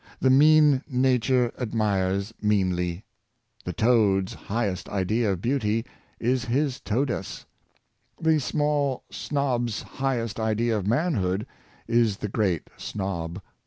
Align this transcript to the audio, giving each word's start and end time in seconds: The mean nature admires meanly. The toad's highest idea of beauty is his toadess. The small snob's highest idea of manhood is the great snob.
The 0.19 0.31
mean 0.31 0.81
nature 0.89 1.51
admires 1.59 2.33
meanly. 2.41 3.03
The 3.65 3.73
toad's 3.73 4.33
highest 4.33 4.89
idea 4.89 5.31
of 5.31 5.43
beauty 5.43 5.85
is 6.19 6.45
his 6.45 6.79
toadess. 6.79 7.45
The 8.19 8.39
small 8.39 9.03
snob's 9.11 9.83
highest 9.83 10.39
idea 10.39 10.75
of 10.75 10.87
manhood 10.87 11.45
is 11.87 12.17
the 12.17 12.29
great 12.29 12.67
snob. 12.77 13.43